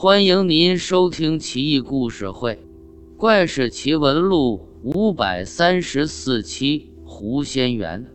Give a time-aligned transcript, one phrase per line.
[0.00, 2.54] 欢迎您收听《奇异故事会·
[3.16, 6.92] 怪事奇闻录》五百三十四期。
[7.04, 8.06] 狐仙园。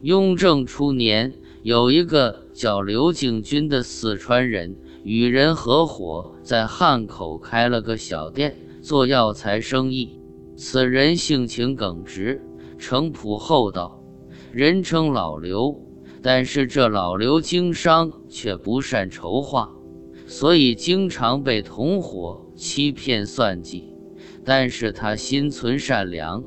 [0.00, 10.18] 雍正初年，有一个叫刘敬军的四川人，与人合伙在汉口开了个小店，做药材生意。
[10.56, 12.40] 此人性情耿直，
[12.78, 14.02] 诚朴厚道，
[14.50, 15.78] 人称老刘。
[16.22, 19.70] 但是这老刘经商却不善筹划。
[20.30, 23.94] 所以经常被同伙欺骗算计，
[24.44, 26.44] 但是他心存善良，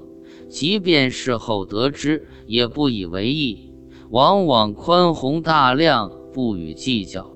[0.48, 3.74] 即便事后得知也不以为意，
[4.12, 7.36] 往往宽宏大量，不予计较。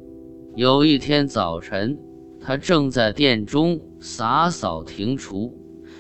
[0.55, 1.97] 有一天早晨，
[2.39, 5.51] 他正在店中洒扫庭除，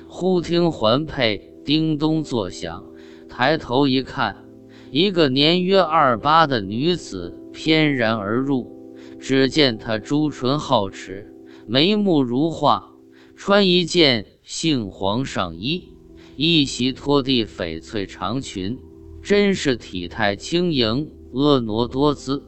[0.07, 2.85] 忽听环佩叮咚作响，
[3.27, 4.45] 抬头一看，
[4.91, 8.74] 一个年约二八的女子翩然而入。
[9.19, 11.33] 只见她朱唇皓齿，
[11.67, 12.91] 眉目如画，
[13.35, 15.89] 穿一件杏黄上衣，
[16.35, 18.77] 一袭拖地翡翠长裙，
[19.21, 22.43] 真是体态轻盈，婀娜多姿。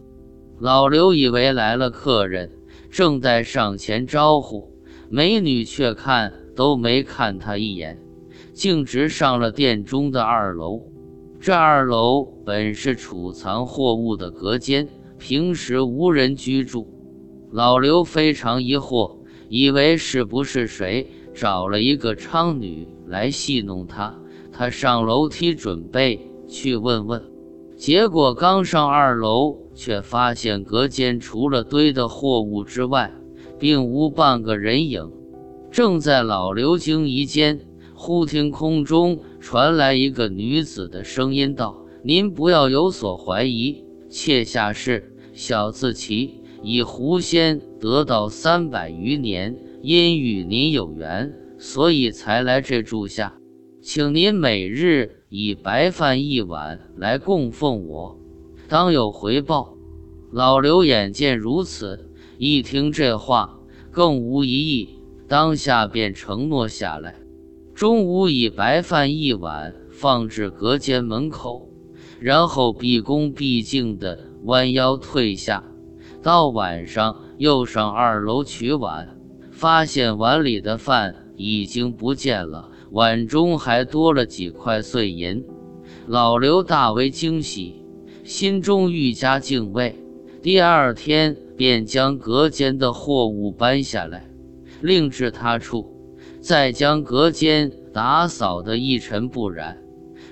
[0.59, 2.51] 老刘以为来了客人，
[2.89, 4.71] 正在上前招呼，
[5.09, 7.99] 美女却看都没看他一眼，
[8.53, 10.81] 径直上了店中的二楼。
[11.39, 14.87] 这二楼本是储藏货物的隔间。
[15.17, 16.87] 平时无人居住，
[17.51, 19.17] 老刘非常疑惑，
[19.49, 24.17] 以为是不是谁找了一个娼女来戏弄他。
[24.51, 27.23] 他上楼梯准备去问问，
[27.75, 33.11] 结果刚上二楼，却发现隔间除了堆的货物之外，
[33.59, 35.11] 并无半个人影。
[35.69, 37.59] 正在老刘惊疑间，
[37.93, 53.37] 忽听空中传来一个女子的声音道：“您不要有所怀疑。”妾下是小字旗，以狐仙得道三百余年，因与您有缘，所以才来这住下，
[53.81, 58.19] 请您每日以白饭一碗来供奉我，
[58.67, 59.75] 当有回报。
[60.31, 63.59] 老刘眼见如此，一听这话，
[63.91, 67.15] 更无疑义，当下便承诺下来。
[67.73, 71.66] 中午以白饭一碗放置隔间门口。
[72.19, 75.63] 然后毕恭毕敬地弯腰退下，
[76.23, 79.17] 到晚上又上二楼取碗，
[79.51, 85.43] 发现碗里的饭已经不见了，碗中还多了几块碎银。
[86.07, 87.83] 老刘大为惊喜，
[88.23, 89.95] 心中愈加敬畏。
[90.41, 94.27] 第二天便将隔间的货物搬下来，
[94.81, 95.93] 另置他处，
[96.39, 99.77] 再将隔间打扫得一尘不染，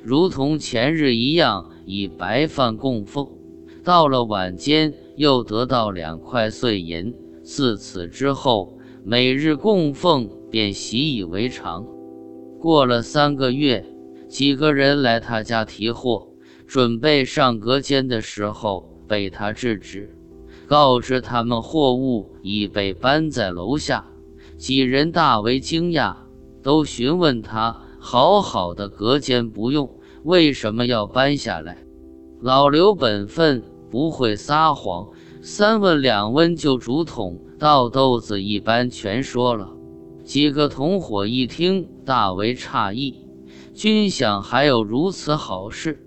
[0.04, 1.72] 如同前日一样。
[1.86, 3.30] 以白饭供奉，
[3.84, 7.14] 到了晚间又得到两块碎银。
[7.44, 11.86] 自此之后，每日供奉便习以为常。
[12.60, 13.86] 过了三个月，
[14.28, 16.28] 几个人来他家提货，
[16.66, 20.18] 准备上隔间的时候，被他制止，
[20.66, 24.04] 告知他们货物已被搬在楼下。
[24.58, 26.16] 几人大为惊讶，
[26.64, 29.88] 都询问他：好好的隔间不用？
[30.26, 31.78] 为什么要搬下来？
[32.42, 35.10] 老刘本分，不会撒谎，
[35.44, 39.70] 三问两问就竹筒倒豆子一般全说了。
[40.24, 43.28] 几个同伙一听，大为诧异，
[43.76, 46.04] 均想还有如此好事，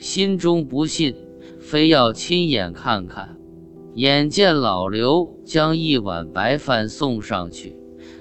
[0.00, 1.14] 心中不信，
[1.60, 3.38] 非要亲眼看看。
[3.94, 7.76] 眼见老刘将一碗白饭送上去，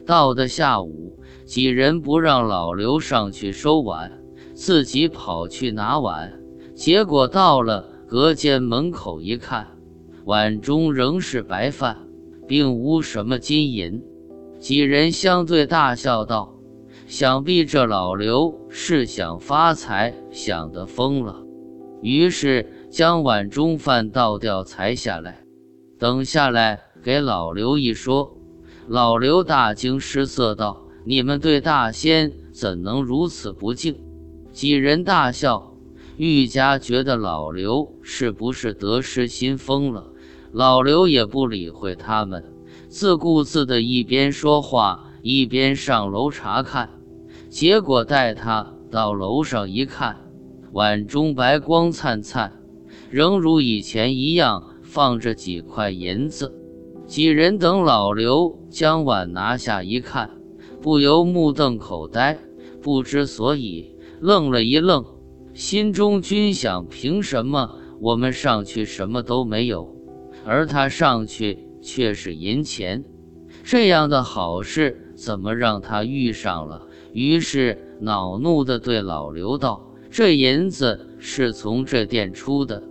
[0.06, 4.19] 到的下午，几人不让老刘上去收碗。
[4.60, 6.34] 自己跑去拿碗，
[6.76, 9.66] 结果到了隔间门口一看，
[10.26, 11.96] 碗中仍是白饭，
[12.46, 14.04] 并无什么金银。
[14.60, 16.54] 几人相对大笑道
[17.08, 21.42] ：“想必这老刘是想发财，想得疯了。”
[22.04, 25.42] 于是将碗中饭倒掉，才下来。
[25.98, 28.38] 等下来给老刘一说，
[28.90, 33.96] 老刘大惊失色道：“你们对大仙怎能如此不敬？”
[34.60, 35.74] 几人大笑，
[36.18, 40.12] 愈加觉得老刘是不是得失心疯了。
[40.52, 42.44] 老刘也不理会他们，
[42.90, 46.90] 自顾自的一边说话一边上楼查看。
[47.48, 50.18] 结果带他到楼上一看，
[50.74, 52.52] 碗中白光灿灿，
[53.10, 56.54] 仍如以前一样放着几块银子。
[57.08, 60.32] 几人等老刘将碗拿下一看，
[60.82, 62.38] 不由目瞪口呆，
[62.82, 63.96] 不知所以。
[64.22, 65.06] 愣了一愣，
[65.54, 69.96] 心中均想：凭什么我们上去什么都没有，
[70.46, 73.04] 而他上去却是银钱？
[73.64, 76.88] 这样的好事怎么让他遇上了？
[77.14, 82.84] 于是恼怒地对老刘道：“这银子是从这店出的，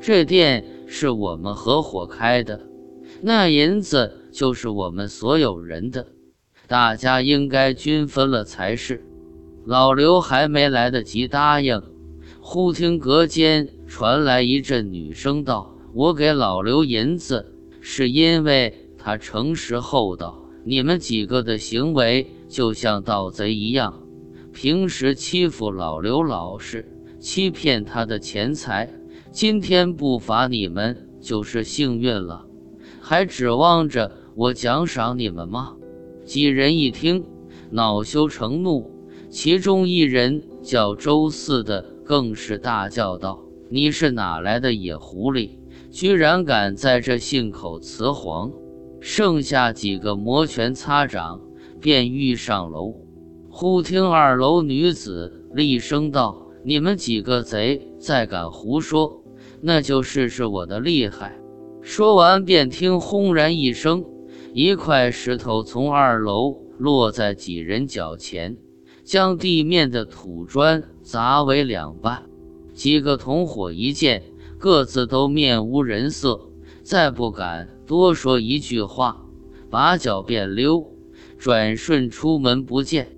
[0.00, 2.60] 这店是我们合伙开的，
[3.20, 6.06] 那银子就是我们所有人的，
[6.66, 9.04] 大家应该均分了才是。”
[9.64, 11.80] 老刘还没来得及答应，
[12.40, 20.42] 忽听隔间传来一阵女声道：“我给老刘银子，是因为他诚实厚道。
[20.64, 24.02] 你们几个的行为就像盗贼一样，
[24.52, 26.84] 平时欺负老刘老实，
[27.20, 28.90] 欺骗他的钱财。
[29.30, 32.46] 今天不罚你们就是幸运了，
[33.00, 35.76] 还指望着我奖赏你们吗？”
[36.26, 37.24] 几人一听，
[37.70, 38.91] 恼羞成怒。
[39.32, 45.52] 其中一人叫周四的，更是大叫道：“你是哪来的野狐狸，
[45.90, 48.52] 居然敢在这信口雌黄！”
[49.00, 51.40] 剩下几个摩拳擦掌，
[51.80, 52.94] 便欲上楼。
[53.48, 59.24] 忽听二楼女子厉声道：“你们几个贼，再敢胡说，
[59.62, 61.34] 那就试试我的厉害！”
[61.80, 64.04] 说完，便听轰然一声，
[64.52, 68.58] 一块石头从二楼落在几人脚前。
[69.04, 72.22] 将地面的土砖砸为两半，
[72.72, 74.22] 几个同伙一见，
[74.58, 76.48] 各自都面无人色，
[76.82, 79.26] 再不敢多说一句话，
[79.68, 80.86] 把脚便溜，
[81.36, 83.16] 转瞬出门不见。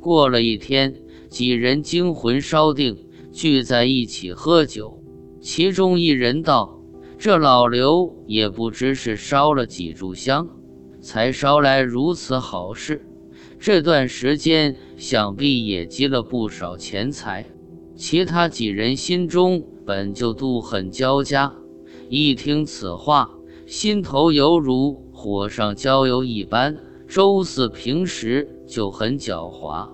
[0.00, 0.94] 过了一天，
[1.28, 2.96] 几人惊魂稍定，
[3.30, 5.02] 聚在一起喝酒。
[5.40, 6.80] 其中一人道
[7.18, 10.48] ：“这老刘也不知是烧了几炷香，
[11.00, 13.04] 才烧来如此好事。”
[13.60, 17.44] 这段时间想必也积了不少钱财，
[17.96, 21.52] 其他几人心中本就妒恨交加，
[22.08, 23.30] 一听此话，
[23.66, 26.76] 心头犹如火上浇油一般。
[27.08, 29.88] 周四平时就很狡猾，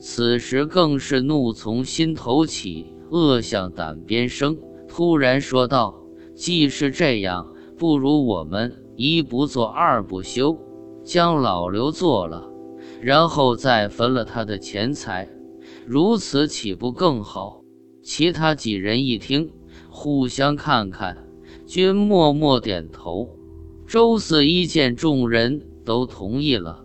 [0.00, 4.56] 此时更是怒从心头起，恶向胆边生。
[4.88, 5.94] 突然说道
[6.34, 10.56] ：“既是这样，不如我们一不做二不休，
[11.04, 12.50] 将老刘做了。”
[13.04, 15.28] 然后再分了他的钱财，
[15.86, 17.62] 如此岂不更好？
[18.02, 19.50] 其他几人一听，
[19.90, 21.28] 互相看看，
[21.66, 23.28] 均默默点头。
[23.86, 26.82] 周四一见众人都同意了，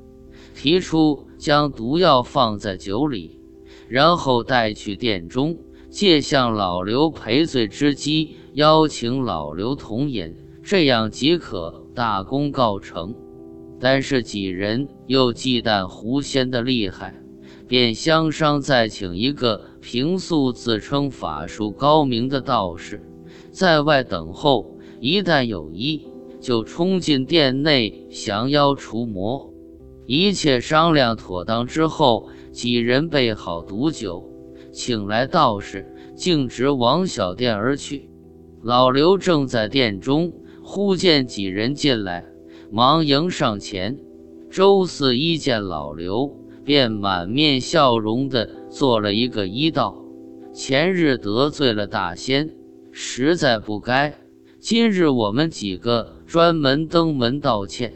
[0.54, 3.40] 提出将毒药放在酒里，
[3.88, 5.58] 然后带去店中，
[5.90, 13.16] 借向老刘赔罪之机，邀请老刘同饮，这样即可大功告成。
[13.80, 17.16] 但是几人又忌惮狐仙的厉害，
[17.68, 23.02] 便相商再请一个平素自称法术高明的道士，
[23.52, 24.76] 在外等候。
[25.02, 26.10] 一旦有意，
[26.42, 29.50] 就冲进店内降妖除魔。
[30.06, 34.30] 一切商量妥当之后，几人备好毒酒，
[34.74, 35.86] 请来道士，
[36.18, 38.10] 径直往小店而去。
[38.62, 42.26] 老刘正在殿中，忽见几人进来。
[42.72, 43.98] 忙迎上前，
[44.52, 46.32] 周四一见老刘，
[46.64, 50.06] 便满面笑容地做了一个揖道
[50.54, 52.54] ：“前日得罪了大仙，
[52.92, 54.14] 实在不该。
[54.60, 57.92] 今日我们几个专门登门道歉，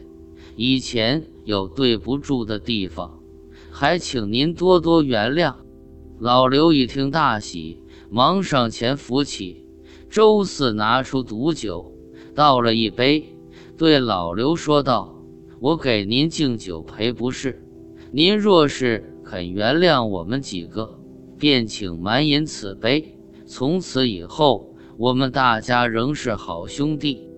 [0.56, 3.20] 以前有对不住的地方，
[3.70, 5.54] 还请您多多原谅。”
[6.18, 7.78] 老刘一听大喜，
[8.10, 9.64] 忙上前扶起
[10.10, 11.92] 周四，拿出毒酒，
[12.34, 13.33] 倒了一杯。
[13.76, 15.16] 对老刘说道
[15.58, 17.60] ：“我给您敬酒赔不是，
[18.12, 20.98] 您若是肯原谅我们几个，
[21.36, 23.18] 便请满饮此杯。
[23.46, 27.28] 从此以后，我们大家仍是好兄弟。”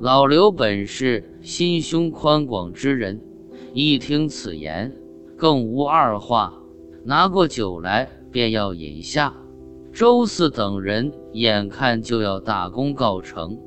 [0.00, 3.20] 老刘本是心胸宽广之人，
[3.74, 4.96] 一听此言，
[5.36, 6.54] 更无二话，
[7.04, 9.34] 拿过酒来便要饮下。
[9.92, 13.58] 周四等人眼看就要大功告成。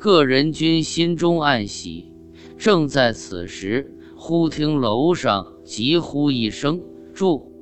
[0.00, 2.10] 个人均心中暗喜，
[2.56, 6.80] 正在此时，忽听楼上急呼一声
[7.12, 7.52] ：“住！”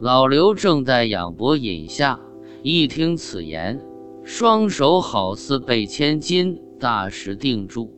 [0.00, 2.18] 老刘正在仰脖饮下，
[2.64, 3.80] 一听此言，
[4.24, 7.94] 双手好似被千斤大石定住，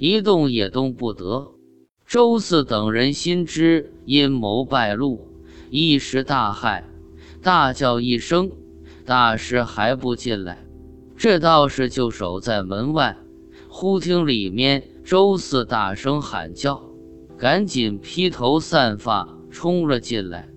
[0.00, 1.52] 一动也动不得。
[2.04, 5.20] 周四等人心知阴谋败露，
[5.70, 6.82] 一时大骇，
[7.40, 8.50] 大叫一声
[9.06, 10.66] ：“大师还不进来！”
[11.16, 13.16] 这道士就守在门外。
[13.78, 16.80] 忽听里面周四大声喊叫，
[17.36, 20.48] 赶紧披头散发冲了进来，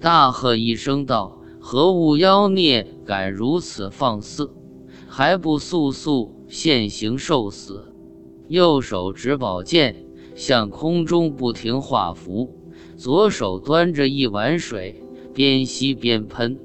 [0.00, 4.50] 大喝一声道：“何物妖孽，敢如此放肆？
[5.06, 7.92] 还不速速现形受死！”
[8.48, 12.56] 右手执宝剑，向空中不停画符，
[12.96, 16.58] 左手端着一碗水，边吸边喷，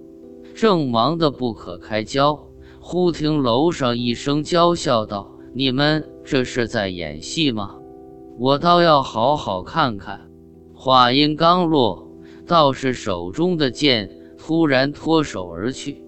[0.55, 2.47] 正忙得不可开交。
[2.79, 7.79] 忽听楼上一声娇笑道：“你们这是在演戏吗？
[8.37, 10.29] 我倒要好好看看。”
[10.71, 12.07] 话音刚落，
[12.45, 16.03] 道士手中的剑突然脱手而去，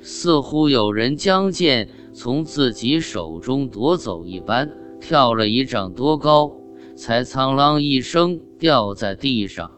[0.00, 6.50] 似乎有人将剑从自己手中夺走一般，跳了一丈多高，
[6.96, 9.70] 才苍啷一声掉在地上。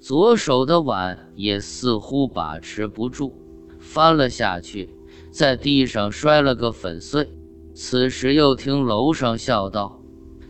[0.00, 3.32] 左手的碗也似乎把持不住，
[3.78, 4.90] 翻了下去。
[5.30, 7.28] 在地上摔了个粉碎。
[7.74, 10.02] 此时又听楼上笑道：“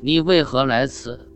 [0.02, 1.28] 你为何来此？”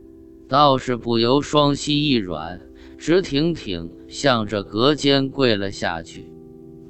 [0.49, 2.61] 道士不由双膝一软，
[2.99, 6.33] 直挺挺向着隔间跪了下去。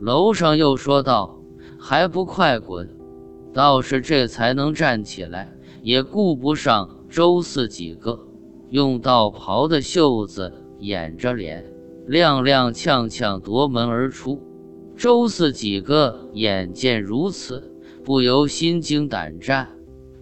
[0.00, 1.38] 楼上又说道
[1.79, 2.88] ：“还不快滚！”
[3.53, 8.19] 道士这才能站起来，也顾不上周四几个，
[8.69, 11.65] 用道袍的袖子掩着脸，
[12.09, 14.43] 踉踉跄跄夺门而出。
[14.97, 17.73] 周四几个眼见如此，
[18.07, 19.69] 不由心惊胆战，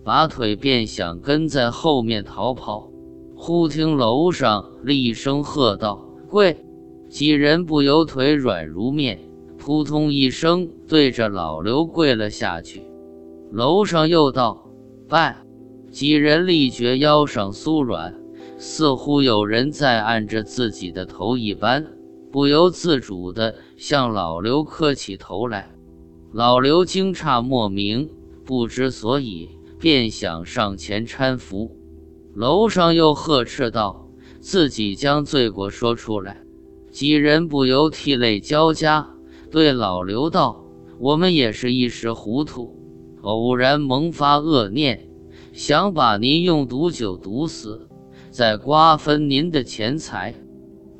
[0.03, 2.91] 拔腿便想跟在后面逃跑。
[3.37, 6.64] 忽听楼上厉声喝道：“跪！”
[7.11, 9.19] 几人不由腿软如面，
[9.59, 12.81] 扑通一声对着老刘跪了下去。
[13.53, 14.71] 楼上又道
[15.07, 15.37] ：“拜！”
[15.93, 18.14] 几人立觉腰上酥软，
[18.57, 21.87] 似乎有人在按着自己的头一般。
[22.33, 25.74] 不由自主地向老刘磕起头来，
[26.37, 28.11] 老刘惊诧莫名，
[28.45, 31.76] 不知所以，便想上前搀扶。
[32.35, 34.09] 楼上又呵斥道
[34.43, 36.43] ：“自己将罪过说出来。”
[36.91, 39.14] 几人不由涕泪交加，
[39.49, 40.64] 对老刘道
[40.99, 42.83] ：“我们也是一时糊涂，
[43.23, 45.09] 偶然萌发恶念，
[45.53, 47.88] 想把您用毒酒毒死，
[48.33, 50.35] 再瓜分您的钱财。”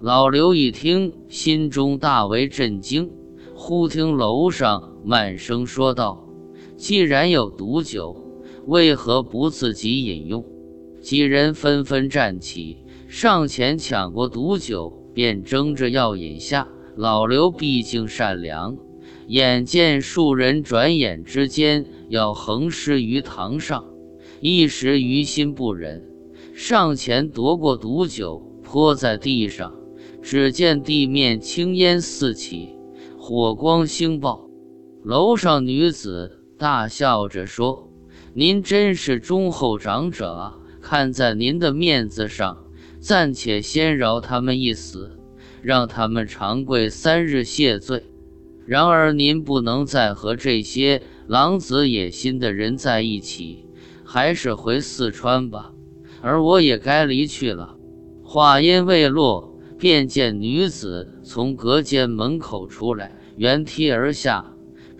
[0.00, 3.11] 老刘一听，心中大为震惊。
[3.57, 6.26] 忽听楼上慢声说道
[6.76, 8.16] ：“既然有毒酒，
[8.66, 10.44] 为何不自己饮用？”
[11.02, 16.66] 几人纷纷站起，上前抢过毒酒，便争着要饮下。
[16.96, 18.78] 老刘毕竟善良，
[19.26, 23.84] 眼见数人转眼之间要横尸于堂上，
[24.40, 26.02] 一时于心不忍，
[26.54, 29.75] 上前夺过毒酒，泼在地上。
[30.23, 32.70] 只见地面青烟四起，
[33.18, 34.49] 火光星爆。
[35.04, 37.90] 楼上女子大笑着说
[38.32, 40.56] ：“您真是忠厚长者啊！
[40.80, 42.64] 看在您的面子上，
[43.00, 45.18] 暂且先饶他们一死，
[45.61, 48.04] 让他们长跪三日谢罪。
[48.64, 53.66] 然而您不能再和这些狼子野心的人在一起，
[54.04, 55.75] 还是回四川吧。
[56.23, 57.76] 而我也该离去了。”
[58.25, 59.50] 话音未落。
[59.76, 64.53] 便见女子从隔间门口出来，原梯而下，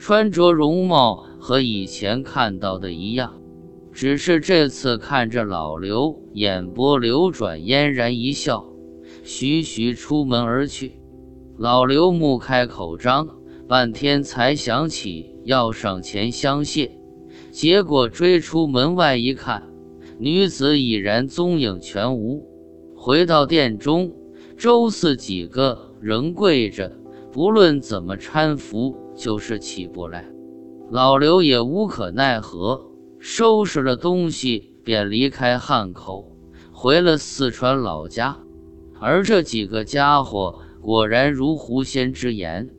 [0.06, 3.40] 穿着容貌和以前看到的一样，
[3.90, 8.66] 只是这次看着老刘，眼波流转，嫣然一笑，
[9.23, 11.00] 徐徐出门而去。
[11.56, 13.26] 老刘目开口张，
[13.66, 16.99] 半天才想起要上前相谢，
[17.50, 19.62] 结果追出门外一看，
[20.18, 22.46] 女子已然踪影全无。
[22.94, 24.12] 回到店中。
[24.56, 26.92] 周四几个仍跪着，
[27.35, 30.25] 不论怎么搀扶，就是起不来。
[30.88, 36.31] 老刘也无可奈何，收拾了东西便离开汉口，
[36.71, 38.38] 回了四川老家。
[39.00, 42.71] 而这几个家伙果然如狐仙之言，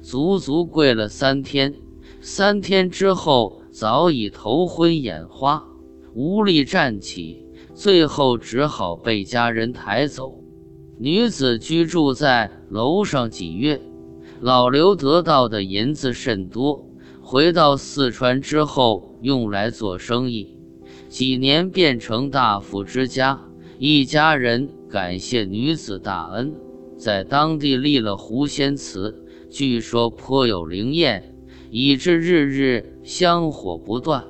[0.00, 1.74] 足足跪了三天。
[2.22, 5.62] 三天之后，早已头昏眼花，
[6.14, 10.42] 无力站起，最后只好被家人抬走。
[10.98, 13.78] 女子居住在楼上几月，
[14.40, 16.86] 老刘得到的银子甚多，
[17.20, 20.56] 回到四川之后用来做生意，
[21.08, 23.40] 几年变成大富之家。
[23.80, 26.54] 一家人感谢女子大恩，
[26.96, 31.34] 在当地立了狐仙祠，据说颇有灵验，
[31.70, 34.24] 以致日日香火不断。